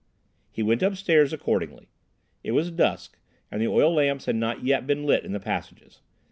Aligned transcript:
He 0.49 0.63
went 0.63 0.81
upstairs 0.81 1.31
accordingly. 1.31 1.87
It 2.43 2.53
was 2.53 2.71
dusk, 2.71 3.19
and 3.51 3.61
the 3.61 3.67
oil 3.67 3.93
lamps 3.93 4.25
had 4.25 4.35
not 4.35 4.63
yet 4.65 4.87
been 4.87 5.03
lit 5.03 5.23
in 5.23 5.31
the 5.33 5.39
passages. 5.39 6.01